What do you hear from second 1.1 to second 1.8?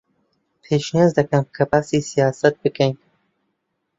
دەکەم کە